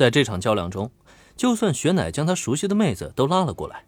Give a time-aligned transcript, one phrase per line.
[0.00, 0.90] 在这场较量中，
[1.36, 3.84] 就算雪乃将他熟悉的妹子都拉了过来，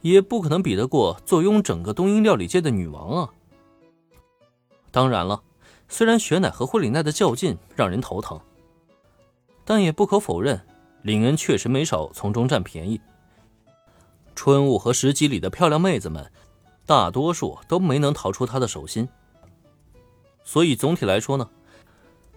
[0.00, 3.28] 也不可能比得过坐拥整个东瀛料理界的女王啊！
[4.90, 5.42] 当然了，
[5.86, 8.40] 虽然雪乃和惠里奈的较劲让人头疼，
[9.66, 10.58] 但也不可否认，
[11.02, 12.98] 林恩确实没少从中占便宜。
[14.34, 16.26] 春雾和石级里的漂亮妹子们，
[16.86, 19.06] 大多数都没能逃出他的手心。
[20.42, 21.46] 所以总体来说呢，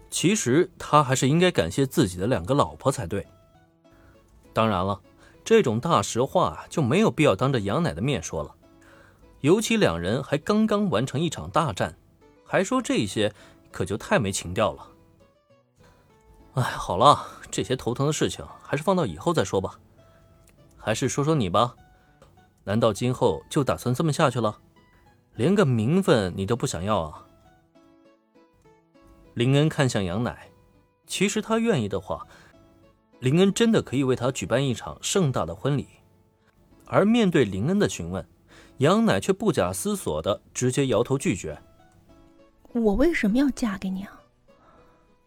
[0.10, 3.26] 其实他还是应该感谢自己的两个老婆才对。
[4.54, 5.02] 当然了，
[5.46, 8.56] 这种大实话就没有必要当着杨奶的面说了，
[9.42, 11.96] 尤其两人还刚刚完成一场大战。
[12.44, 13.34] 还说这些，
[13.72, 14.88] 可就太没情调了。
[16.54, 19.78] 哎，好了，这些头疼的事情还是放到以后再说吧。
[20.78, 21.76] 还是说说你吧，
[22.64, 24.58] 难道今后就打算这么下去了？
[25.36, 27.27] 连个名分你都不想要啊？
[29.38, 30.50] 林恩看向杨乃，
[31.06, 32.26] 其实他愿意的话，
[33.20, 35.86] 林恩真的可以为他举办一场盛大的婚礼。
[36.88, 38.28] 而面对林恩的询问，
[38.78, 41.56] 杨乃却不假思索的直接摇头拒绝。
[42.72, 44.24] 我为什么要嫁给你啊？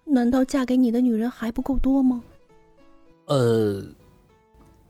[0.05, 2.20] 难道嫁给你的女人还不够多吗？
[3.27, 3.80] 呃，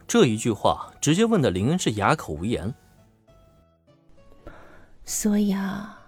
[0.08, 2.74] 这一句话直接问的林恩是哑口无言。
[5.04, 5.99] 所以啊，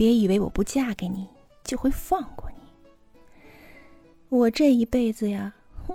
[0.00, 1.28] 别以为我不嫁给你
[1.62, 2.62] 就会放过你。
[4.30, 5.52] 我这一辈子呀，
[5.86, 5.94] 哼，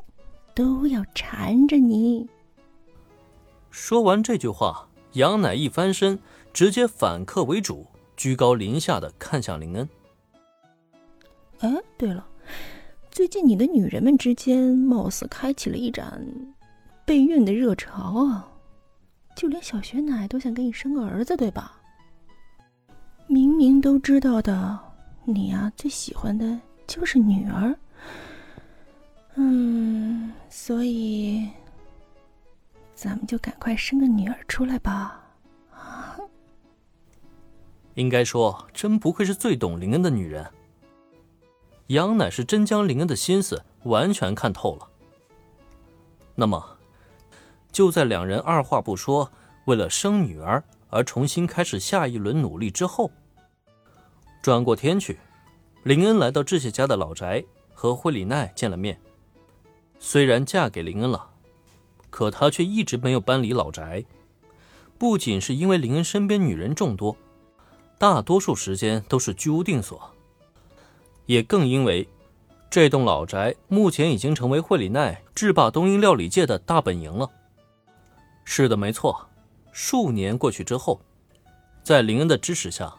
[0.54, 2.30] 都要缠着你。
[3.72, 6.20] 说完这句话，杨乃一翻身，
[6.54, 7.88] 直接反客为主。
[8.16, 9.90] 居高临下的看向林恩。
[11.62, 12.28] 哎，对了，
[13.10, 16.24] 最近你的女人们之间貌似开启了一盏
[17.06, 18.48] 备孕的热潮啊！
[19.36, 21.82] 就连小雪奶都想给你生个儿子，对吧？
[23.56, 24.78] 明明都知道的，
[25.24, 27.74] 你呀最喜欢的就是女儿。
[29.36, 31.48] 嗯，所以
[32.96, 35.24] 咱们就赶快生个女儿出来吧。
[37.96, 40.46] 应该说，真不愧是最懂林恩的女人。
[41.88, 44.86] 杨乃是真将林恩的心思完全看透了。
[46.36, 46.78] 那么，
[47.72, 49.32] 就在两人二话不说，
[49.64, 53.10] 为了生女儿而重新开始下一轮努力之后，
[54.46, 55.18] 转过天去，
[55.82, 58.96] 林恩来到智谢家的老宅，和惠里奈见了面。
[59.98, 61.32] 虽然嫁给林恩了，
[62.12, 64.06] 可她却一直没有搬离老宅，
[65.00, 67.18] 不仅是因为林恩身边女人众多。
[67.98, 70.00] 大多数时间都是居无定所，
[71.26, 72.08] 也更因为
[72.70, 77.28] 这栋老宅目前已经成为惠里奈制霸东瀛料理界的大本营了。
[78.44, 79.28] 是的，没错。
[79.72, 81.02] 数年过去之后，
[81.82, 82.94] 在林恩的支持下，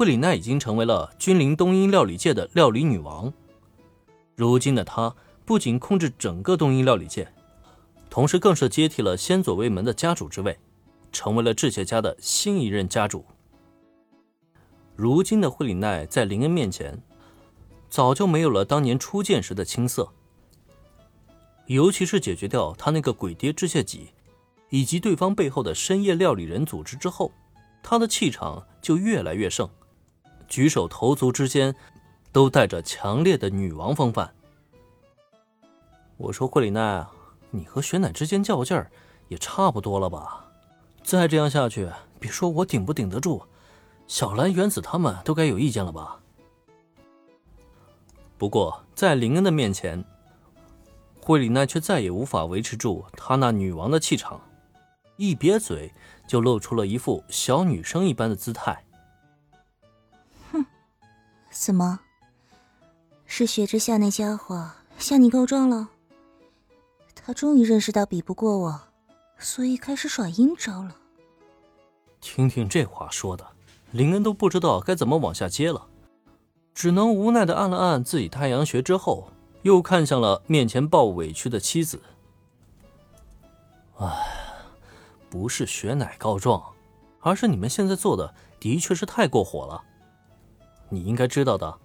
[0.00, 3.30] 惠里奈已经成为了君临东瀛料理界的料理女王。
[4.34, 7.30] 如今的她不仅控制整个东瀛料理界，
[8.08, 10.58] 同时更是接替了先佐卫门的家主之位，
[11.12, 13.26] 成为了智谢家的新一任家主。
[14.96, 16.98] 如今的惠里奈在林恩面前，
[17.90, 20.10] 早就没有了当年初见时的青涩。
[21.66, 24.08] 尤其是解决掉他那个鬼爹智谢己，
[24.70, 27.30] 以及对方背后的深夜料理人组织之后，
[27.82, 29.68] 他的气场就越来越盛，
[30.50, 31.74] 举手投足之间，
[32.32, 34.34] 都带着强烈的女王风范。
[36.16, 37.06] 我说惠里奈，
[37.50, 38.90] 你和雪乃之间较劲儿，
[39.28, 40.44] 也差不多了吧？
[41.02, 41.88] 再这样下去，
[42.18, 43.42] 别说我顶不顶得住。
[44.08, 46.20] 小兰、原子他们都该有意见了吧？
[48.36, 50.04] 不过在林恩的面前，
[51.22, 54.40] 惠里奈却再也无法维持住她那女王的气场，
[55.16, 55.92] 一瘪嘴
[56.26, 58.84] 就露出了一副小女生一般的姿态。
[61.50, 62.00] 怎么？
[63.26, 65.88] 是雪之下那家伙向你告状了？
[67.14, 68.80] 他终于认识到比不过我，
[69.38, 70.96] 所以开始耍阴招了。
[72.20, 73.46] 听听这话说的。
[73.92, 75.88] 林恩都不知道该怎么往下接了，
[76.72, 79.32] 只能无奈的按了按自己太阳穴，之后
[79.62, 82.00] 又看向了面前抱委屈的妻子。
[83.98, 84.06] 唉，
[85.28, 86.62] 不是雪奶告状，
[87.20, 89.82] 而是你们现在做的的确是太过火了。
[90.90, 91.78] 你应该知道的，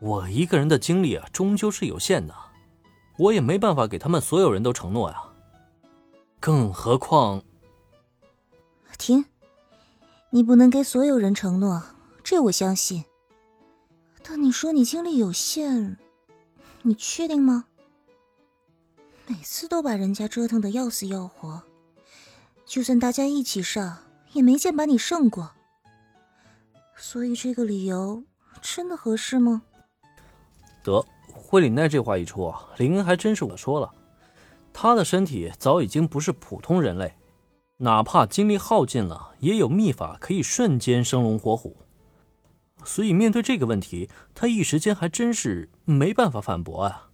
[0.00, 2.34] 我一个人的精力啊，终究是有限的，
[3.18, 5.22] 我也没办法给他们所有人都承诺呀。
[6.38, 7.42] 更何况，
[8.98, 9.24] 停。
[10.30, 11.82] 你不能给所有人承诺，
[12.22, 13.04] 这我相信。
[14.22, 15.96] 但你说你精力有限，
[16.82, 17.64] 你确定吗？
[19.26, 21.62] 每次都把人家折腾的要死要活，
[22.66, 23.98] 就算大家一起上，
[24.32, 25.52] 也没见把你胜过。
[26.96, 28.24] 所以这个理由
[28.60, 29.62] 真的合适吗？
[30.82, 33.92] 得，惠里奈这话一出啊，林恩还真是我说了，
[34.72, 37.14] 他的身体早已经不是普通人类，
[37.76, 41.76] 哪怕精力耗尽了，也有秘法可以瞬间生龙活虎。
[42.84, 47.05] 所以面对这个问题，他一时间还真是没办法反驳啊。